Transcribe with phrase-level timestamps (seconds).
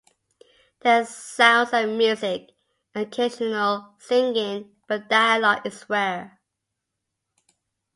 [0.79, 2.53] There are sounds and music
[2.95, 6.39] and occasional singing but dialogue is rare.